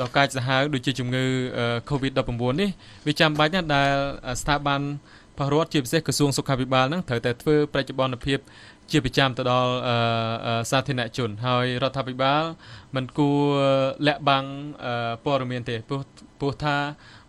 [0.00, 1.24] ដ៏កាចសាហាវដូចជាជំងឺ
[1.90, 2.70] Covid-19 នេះ
[3.06, 3.92] វាចាំបាច់ណាស់ដែល
[4.40, 4.80] ស្ថាប័ន
[5.38, 8.38] ផលរដ្ឋជាពិសេសក្រសួងសុខាភិបាលនឹងត្រូវតែធ្វើប្រតិបត្តិភាព
[8.90, 9.72] ជាប្រចាំទៅដល់
[10.70, 12.42] សាធារណជន ហើយរដ្ឋាភិបាល
[12.94, 13.40] មិនគួរ
[14.06, 14.44] លាក់បាំង
[15.24, 16.00] ព័ត៌មានទេព្រោះ
[16.40, 16.76] ព្រោះថា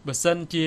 [0.07, 0.65] បើសិនជា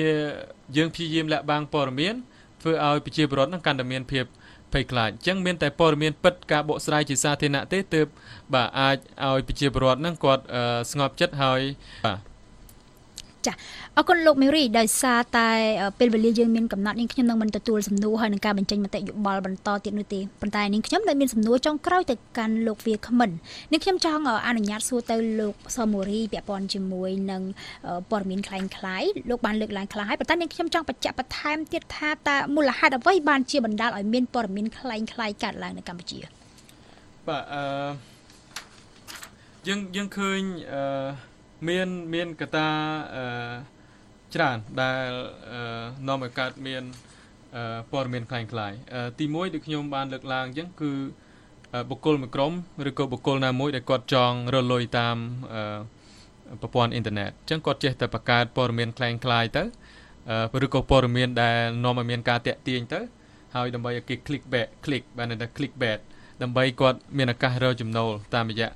[0.77, 2.15] យើងព្យាយាមលាក់បាំងព័ត៌មាន
[2.61, 4.25] ធ្វើឲ្យប្រជាពលរដ្ឋនឹងកាន់តែមានភាព
[4.73, 8.07] ភ័យខ្លាចអញ្ចឹងមានតែព័ត៌មានពិតការបកស្រាយជាសាធារណៈទេទើប
[8.53, 10.43] បាទអាចឲ្យប្រជាពលរដ្ឋនឹងគាត់
[10.91, 11.61] ស្ងប់ចិត្តហើយ
[12.05, 12.36] បាទ
[13.46, 13.52] ចា
[13.96, 15.48] អរគុណលោកមេរីដោយសារតែ
[15.98, 23.30] ពេលវេលាយើងមានកំណត់នាងខ្ញុំនឹងមិនទទួលសំណួរហើយនឹងការបញ្ចេញមតិយោបល់បន្តទៀតនោះទេប៉ុន្តែនាងខ្ញុំនៅមានសំណួរចុងក្រោយទៅកាន់លោកវាគ្មិន
[23.72, 27.42] នាងខ្ញុំចង់អនុញ្ញាតសួរទៅលោកសមូរីពាក់ព័ន្ធជាមួយនឹង
[28.10, 34.96] ព័ត៌មានคล้ายៗលោកបានលើកឡើងខ្លះហើយប៉ុន្តែនាងខ្ញុំចង់បញ្ជាក់បន្ថែមទៀតថាតើមូលហេតុអ្វីបានជាបណ្ដាលឲ្យមានព័ត៌មានคล้า
[35.28, 36.18] ยៗកើតឡើងនៅកម្ពុជា
[37.28, 37.62] បាទអឺ
[39.68, 40.40] យើងយើងឃើញ
[40.72, 40.82] អឺ
[41.68, 42.68] មានមានកត្តា
[43.16, 43.24] អឺ
[44.34, 45.10] ច្រើនដែល
[46.08, 46.82] នាំឲ្យកើតមាន
[47.92, 48.76] ព័ត៌មានคล้ายៗ
[49.18, 50.92] ទី1ដែលខ្ញុំបានលើកឡើងអញ្ចឹងគឺ
[51.90, 52.52] បុគ្គលមួយក្រុម
[52.88, 55.16] ឬក៏បុគ្គលណាមួយដែលគាត់ចង់រលុយតាម
[56.60, 59.64] ប្រព័ន្ធអ៊ីនធឺណិតអញ្ចឹងគាត់ចេះតែបង្កើតព័ត៌មានคล้ายៗទៅ
[60.64, 63.00] ឬក៏ព័ត៌មានដែលនាំឲ្យមានការតាក់ទាញទៅ
[63.54, 65.98] ហើយដើម្បីឲ្យគេ click back click បានតែ click back
[66.42, 68.70] ដើម្បីគាត់មានឱកាសរកចំណូលតាមរយៈ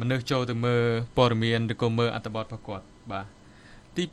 [0.00, 0.82] មនុស្សចូលទៅមើល
[1.16, 3.26] ព័ត៌មានឬក៏មើលអត្ថបទរបស់គាត់បាទ
[3.96, 4.04] ទី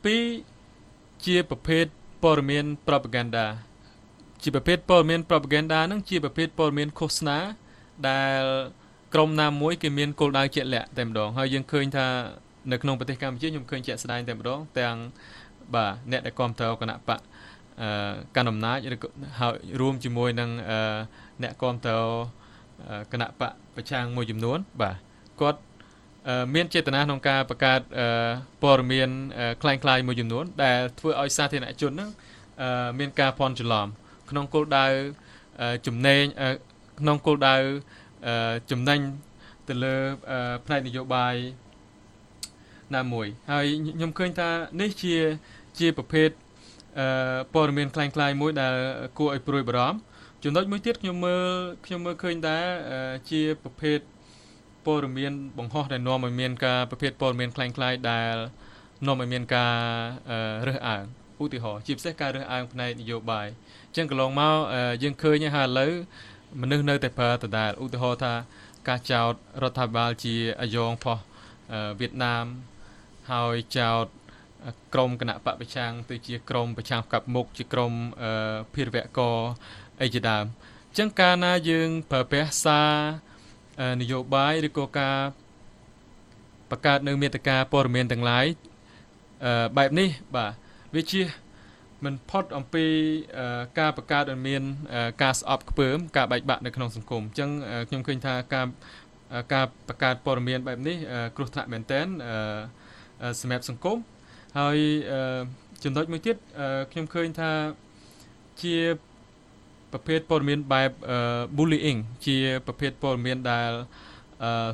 [0.60, 1.84] 2ជាប្រភេទ
[2.22, 3.46] ព័ត៌មាន propaganda
[4.42, 7.38] ជាប្រភេទព័ត៌មាន propaganda ហ្នឹងជាប្រភេទព័ត៌មានឃោសនា
[8.08, 8.42] ដែល
[9.14, 12.06] ក្រុមណាមួយគេមានគោលដៅជាក់លាក់តែម្ដងហើយយើងឃើញថា
[12.72, 14.96] នៅក្នុងប្រទេសកម្ពុជាខ្ញុំឃើញជាក់ស្ដែងតែម្ដងទាំង
[15.74, 17.20] បាទអ្នកដែលគ្រប់គ្រងគណៈបក
[17.82, 18.96] អឺកាន់អំណាចឬ
[19.40, 20.50] ហើយរួមជាមួយនឹង
[21.42, 22.06] អ្នកគ្រប់គ្រង
[23.12, 24.96] គណៈបកប្រឆាំងមួយចំនួនបាទ
[25.41, 25.59] គាត់
[26.55, 27.81] មានចេតនាក្នុងការបង្កើត
[28.63, 29.09] ព័ត៌មាន
[29.61, 32.09] คล้ายៗមួយចំនួនដែលធ្វើឲ្យសាធារណជននឹង
[32.99, 33.87] មានការភ័ន្តច្រឡំ
[34.29, 34.85] ក្នុងគោលដៅ
[35.87, 36.21] ចំណេញ
[36.99, 37.55] ក្នុងគោលដៅ
[38.71, 38.99] ចំណេញ
[39.67, 39.95] ទៅលើ
[40.65, 41.35] ផ្នែកនយោបាយ
[42.95, 43.65] ណាមួយហើយ
[43.97, 44.49] ខ្ញុំឃើញថា
[44.81, 45.15] នេះជា
[45.79, 46.29] ជាប្រភេទ
[47.53, 48.75] ព័ត៌មានคล้ายៗមួយដែល
[49.17, 49.97] គួរឲ្យព្រួយបារម្ភ
[50.43, 51.45] ចំណុចមួយទៀតខ្ញុំមើល
[51.85, 52.65] ខ្ញុំមើលឃើញដែរ
[53.29, 53.99] ជាប្រភេទ
[54.85, 58.35] ព័ត៌មានបង្ហោះដែលនាំឲ្យមានការប្រភេទព័ត៌មានคล้ายៗដែល
[59.07, 59.75] នាំឲ្យមានការ
[60.67, 61.03] រើសអើង
[61.43, 63.47] ឧទាហរណ៍ជាពិសេសការរើសអើងផ្នែកនយោបាយ
[63.87, 64.55] អញ្ចឹងកន្លងមក
[65.03, 65.91] យើងឃើញហើយឥឡូវ
[66.61, 68.33] មនុស្សនៅតែប្រើដដែលឧទាហរណ៍ថា
[68.87, 71.17] ការចោតរដ្ឋាភិបាលជាអាយ៉ងផុស
[71.99, 72.45] វៀតណាម
[73.31, 74.05] ហើយចោត
[74.93, 77.93] ក្រមគណៈបពប្រឆាំងទៅជាក្រមប្រឆាំងកັບមុខជាក្រម
[78.73, 79.19] ភារវក
[80.01, 80.45] អីជាដើម
[80.89, 82.91] អញ្ចឹងកាលណាយើងប្រើប្រាស់សារ
[84.00, 85.16] នយោបាយឬក៏ការ
[86.70, 88.46] បង្កើតនៅមេត្តាព័ត៌មានទាំងឡាយ
[89.78, 90.52] បែបនេះបាទ
[90.94, 91.22] វាជា
[92.04, 92.86] មិនផុតអំពី
[93.78, 94.62] ការបង្កើតឲ្យមាន
[95.22, 97.50] ការស្អប់ខ្ពើម ការបែកបាក់នៅក្នុងសង្គមអញ្ចឹង
[97.88, 98.66] ខ្ញុំឃើញថាការ
[99.54, 100.96] ការបង្កើតព័ត៌មានបែបនេះ
[101.36, 102.06] គ្រោះថ្នាក់មែនទែន
[103.40, 103.98] សម្រាប់សង្គម
[104.58, 104.78] ហើយ
[105.84, 106.36] ចំណុចមួយទៀត
[106.92, 107.52] ខ្ញុំឃើញថា
[108.62, 108.76] ជា
[109.92, 110.90] ប្រភេទព័ត៌មានបែប
[111.56, 113.70] bullying ជាប្រភេទព័ត៌មានដែល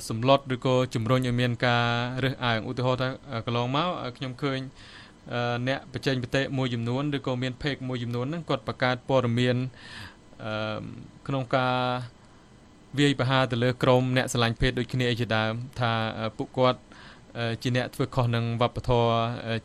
[0.08, 1.84] សម្លុតឬក៏ជំរុញឲ្យមានការ
[2.24, 3.08] រើសអើងឧទាហរណ៍ថា
[3.46, 4.58] កន្លងមកខ្ញុំឃើញ
[5.68, 9.56] អ្នកបច្ចេកវិទ្យាមួយចំនួនឬក៏មាន page មួយចំនួនហ្នឹងគាត់បង្កើតព័ត៌មាន
[11.28, 11.76] ក្នុងការ
[12.98, 15.92] វាយប្រហារទៅលើក្រមអ្នកស្រឡាញ់ភេទដូចគ្នាអីជាដើមថា
[16.36, 16.80] ពួកគាត់
[17.62, 19.12] ជាអ្នកធ្វើខុសនឹងវប្បធម៌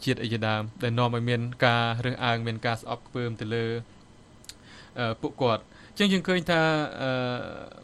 [0.05, 3.65] ជាតិអីជាដើមដែលនាំឲ្យមានការរើសអើងមានការស្អប់ខ្ពើមទៅលើ
[5.20, 5.62] ពួកគាត់
[5.96, 6.62] អញ្ចឹងយើងឃើញថា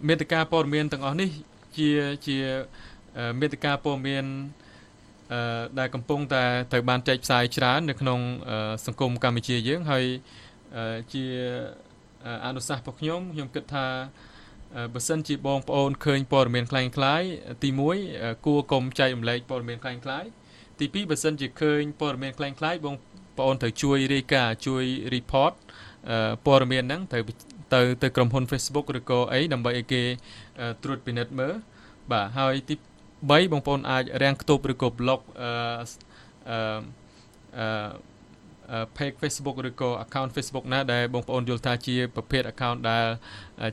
[0.09, 1.31] មេតិកាព័ត៌មានទាំងអស់នេះ
[1.77, 1.91] ជា
[2.27, 2.37] ជា
[3.41, 4.25] មេតិកាព័ត៌មាន
[5.33, 8.21] អឺដែលកំពុងតែត្រូវបានចែកផ្សាយច្រើននៅក្នុង
[8.87, 10.05] សង្គមកម្ពុជាយើងហើយ
[11.13, 11.25] ជា
[12.47, 13.87] អនុសាសន៍របស់ខ្ញុំខ្ញុំគិតថា
[14.95, 17.29] បើសិនជាបងប្អូនឃើញព័ត៌មានคล้ายៗ
[17.63, 17.71] ទី
[18.07, 20.29] 1គួរកុំចែករំលែកព័ត៌មានคล้ายៗ
[20.81, 22.95] ទី2បើសិនជាឃើញព័ត៌មានคล้ายៗបង
[23.39, 25.53] ប្អូនត្រូវជួយរាយការណ៍ជួយ report
[26.46, 27.24] ព័ត៌មានហ្នឹងត្រូវ
[27.74, 30.02] ទៅទៅក្រុមហ៊ុន Facebook ឬក៏អីដើម្បីឲ្យគេ
[30.84, 31.54] ត្រួតពិនិត្យមើល
[32.12, 32.76] បាទហើយទី
[33.20, 35.52] 3បងប្អូនអាចរាំងខ្ទប់ឬក៏ block អឺ
[37.60, 43.06] អឺ page Facebook ឬក៏ account Facebook ណាដែលបងប្អូនយល់ថាជាប្រភេទ account ដែល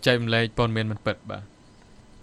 [0.06, 1.55] ចែករំលែកព័ត៌មានមិនពិតបាទ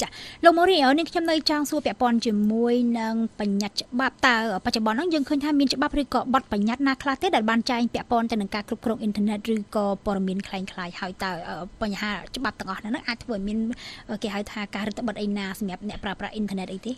[0.02, 0.08] ចា
[0.44, 11.30] លោកម៉ូរីអូនេះខ្ញុំនៅចង់សួរពាក់ព័ន្ធជាមួយនឹងបញ្ញត្តិច្បាប់តើបច្ចុប្បន្នហ្នឹងយើងឃើញថាមានច្បាប់ឬក៏បទបញ្ញត្តិណាខ្លះទេដែលបានចែងពាក់ព័ន្ធទៅនឹងការគ្រប់គ្រងអ៊ីនធឺណិតឬក៏ព័ត៌មានคล้ายៗហើយតើ
[11.82, 13.58] បញ្ហាច្បាប់ទាំងអស់ហ្នឹងអាចធ្វើឲ្យមាន
[14.22, 16.92] គេហៅថាការរឹតបន្តឹងអីណាសម្រាប់អ្នកប្រើប្រាស់អ៊ីនធឺណិតអីទេ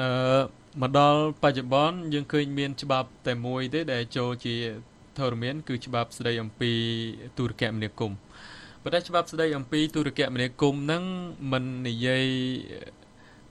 [0.00, 0.40] អឺ
[0.80, 4.54] មកដល់បច្ចុប្បន្នយើងឃើញមានច្បាប់តែមួយទេដែលចូលជា
[5.18, 6.72] ធរមាន គឺច្បាប់ស្តីអំពី
[7.38, 8.18] ទូរគមនាគមន៍
[8.83, 11.03] ប៉ុន្តែច្បាប់ស្តីអំពីទូរគមនាគមន៍ហ្នឹង
[11.51, 12.25] มันនិយាយ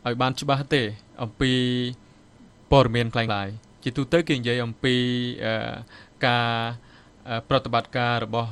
[0.07, 0.83] ឲ្យបានច្បាស់ទេ
[1.23, 1.53] អំពី
[2.71, 4.95] ព័ត៌មានខ្លាំងៗជាទូទៅគេនិយាយអំពី
[6.27, 6.49] ការ
[7.49, 8.51] ប្រតិបត្តិការរបស់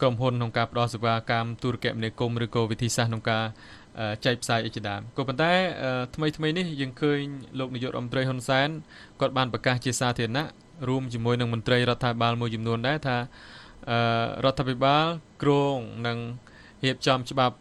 [0.00, 3.44] ក្រុមហ៊ុនក្នុងការផ្ដល់សេវាកម្មទូរគមនាគមន៍ឬក៏វិធីសាស្ត្រក្នុងការ
[4.24, 5.52] ចែកផ្សាយអីជាដើមក៏ប៉ុន្តែ
[6.14, 7.20] ថ្មីថ្មីនេះយើងឃើញ
[7.58, 8.68] លោកនាយករដ្ឋមន្ត្រីហ៊ុនសែន
[9.20, 10.46] គាត់បានប្រកាសជាសាធារណៈ
[10.88, 13.16] រួមជាមួយនឹងមន្ត្រីរដ្ឋាភិបាលមួយចំនួនដែរថា
[14.43, 15.05] រដ្ឋាភិបាល
[15.43, 16.17] គ្រងនឹង
[16.83, 17.55] រៀបចំច្បាប់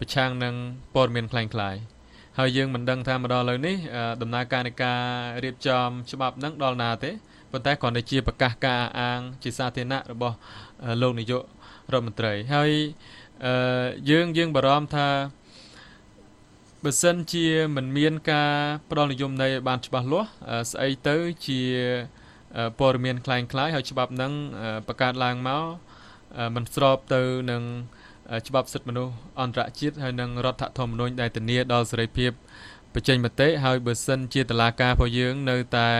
[0.00, 0.54] ប្រឆាំងនឹង
[0.94, 1.80] ព័ត៌មានคล้ายៗ
[2.38, 3.76] ហើយយើងមិនដឹងថាមកដល់ឥឡូវនេះ
[4.22, 5.00] ដំណើរការនៃការ
[5.44, 7.10] រៀបចំច្បាប់នឹងដល់ណាទេ
[7.52, 10.36] ប៉ុន្តែគ្រាន់តែជាប្រកាសការអាងជាសាធារណៈរបស់
[11.02, 11.42] លោកនាយក
[11.92, 12.70] រដ្ឋមន្ត្រីហើយ
[14.10, 15.08] យើងយើងបារម្ភថា
[16.84, 18.52] បើសិនជាមិនមានការ
[18.90, 20.28] ផ្ដល់និយមន័យឲ្យបានច្បាស់លាស់
[20.72, 21.60] ស្អីទៅជា
[22.78, 24.32] ព័ត៌មានคล้ายៗហើយច្បាប់នឹង
[24.88, 25.64] បង្កើតឡើងមក
[26.54, 27.62] มันស្របទៅនឹង
[28.48, 32.30] ច្បាប់សិទ្ធិមនុស្សអន្តរជាតិហើយនឹងរដ្ឋធម្មនុញ្ញដែលធានាដល់សេរីភាព
[32.94, 35.90] បញ្ចេញមតិហើយបើសិនជាតឡាការរបស់យើងនៅតែ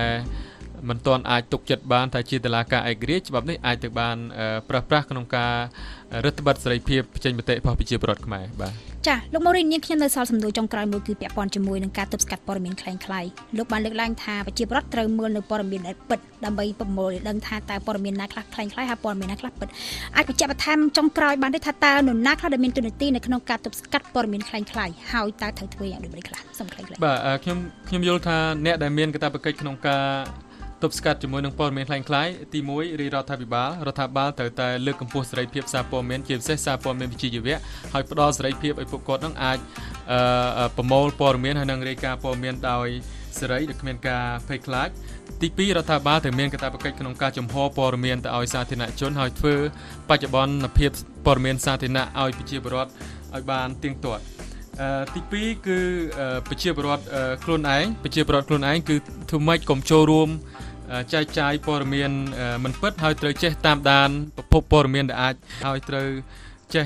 [0.89, 4.17] មិនទាន់អាចទុកចិត្តបានថាជាតឡាការឯករាជ្យច្បាប់នេះអាចទៅបាន
[4.69, 5.55] ប្រះប្រាស់ក្នុងការ
[6.25, 8.75] រដ្ឋបတ်សេរីភាពបញ្ចេញមតិរបស់ប្រជាពលរដ្ឋខ្មែរបាទ
[9.09, 19.69] ចាលោកម៉ូរីននាងខ្ញុំនៅសល់សំណួរចុងក្រោយមួយគឺពាក់ព័ន្ធជាមួយនឹងការទប់ស្កាត់ព័ត៌មានคล้ายៗលោកបានលើកឡើងថាប្រជាពលរដ្ឋត្រូវមើលនៅព័ត៌មានដែលពិតដើម្បីប្រមូលដឹងថាតើព័ត៌មានណាខ្លះคล้ายៗហើយព័ត៌មានណាខ្លះពិត
[20.17, 30.05] អាចបញ្ជាក់បន្ថែមចុងក្រោយបានទេថាតើនរណាខ្លះដែលមានទូនាទីនៅក្នុងការទប់ស្កាត់ព័ត៌មានคล้ายៗហើយតើត្រូវធ្វើយ៉ាងដូចម្តេចខ្លះសំខាន់ខ្លះបាទខ្ញុំខ្ញុំយល់ថាអ្នកដែលមានកាតព្វកិច្ចក្នុងការ
[30.83, 37.57] ទប់ស្កាត់ជាមួយនឹងព័ត៌មានคล้ายៗទី1រាជរដ្ឋាភិបាលរដ្ឋាភិបាលត្រូវតែលើកកម្ពស់សេរីភាពសារព័ត៌មានជាពិសេសសារព័ត៌មានវិជ្ជាជីវៈ
[37.93, 39.59] ហើយផ្ដល់សេរីភាពឲ្យពួកគាត់នឹងអាច
[40.77, 42.89] ប្រមូលព័ត៌មានហើយនឹងរាយការណ៍ព័ត៌មានដោយ
[43.39, 44.89] សេរីដោយគ្មានការភ័យខ្លាច
[45.41, 49.55] ទី2រដ្ឋាភិបាលត្រូវមានកាតព្វកិច្ចក្នុងការចំហព័ត៌មានទៅឲ្យសាធារណជនហើយធ្វើ
[50.09, 50.91] បច្ចុប្បន្នភាព
[51.27, 52.91] ព័ត៌មានសាធារណៈឲ្យប្រជាពលរដ្ឋ
[53.35, 54.23] ឲ្យបានទៀងទាត់
[54.81, 55.79] អឺទី2គឺ
[56.49, 57.05] ប្រជាពលរដ្ឋ
[57.45, 58.97] ខ្លួនឯងប្រជាពលរដ្ឋខ្លួនឯងគឺ
[59.31, 60.29] ធ្វើម៉េចកុំចូលរួម
[61.14, 62.12] ចែកចាយព័ត៌មាន
[62.64, 66.08] មិនពិតហើយត្រូវចេះតាមដានប្រភពព័ត៌មានដែលអាចហើយត្រូវ
[66.76, 66.86] ចេះ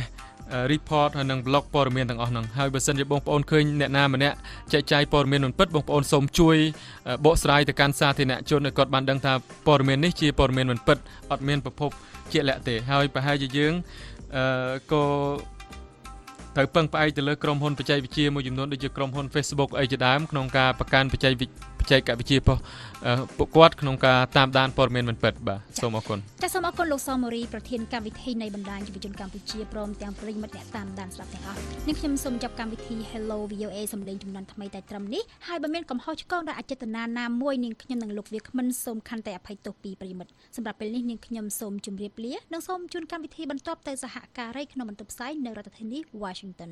[0.74, 4.36] report ហើយនឹង blog ព័ត៌មានទាំងអស់ហ្នឹងហើយបើសិនជាបងប្អូនឃើញអ្នកណាម្នាក់
[4.74, 6.58] ចែកចាយព័ត៌មានមិនពិតបងប្អូនសូមជួយ
[7.26, 9.34] បកស្រាយទៅកាន់សាធារណជនឲ្យគាត់បានដឹងថា
[9.68, 10.98] ព័ត៌មាននេះជាព័ត៌មានមិនពិត
[11.32, 11.90] អត់មានប្រភព
[12.34, 13.74] ជាក់លាក់ទេហើយប្រហែលជាយើង
[14.36, 14.46] អឺ
[14.92, 15.04] ក៏
[16.56, 21.56] ត្រូវពឹងផ្អែកទៅលើក្រុមហ៊ុនបច្ចេកវិទ្យាមួយចំនួនដូចជាក្រុមហ៊ុន Facebook អីជាដើមក្នុងការប្រកាន់បច្ចេកវិទ្យា
[21.91, 22.65] ចែកវិជាប៉ុស្តិ៍
[23.38, 46.71] ពួកគាត់ក្នុងការតាមដានព័ត៌មានមិនពិតបាទសូមអរគុណចាសសូមអរគុណលោកសមរីប្រធានកម្មវិធីនៃបណ្ដាញយុវជនកម្ពុជាព្រមទាំងប្រិយមិត្តអ្នកតាមដានស្ដាប់ទាំងអស់នេះខ្ញុំសូមចាប់កម្មវិធី Hello VOA សម្លេងចំនួនថ្មីតែត្រឹមនេះហើយបើមានកំហុសឆ្គងដោយអចេតនាណាមួយនាងខ្ញុំនិងលោកវាគ្មិនសូមខន្តីអភ័យទោសពីប្រិយមិត្តសម្រាប់ពេលនេះនាងខ្ញុំសូមជម្រាបលានិងសូមជូនកម្មវិធីបន្តទៅសហការីក្នុងបន្ទប់ផ្សាយនៅរដ្ឋធានី Washington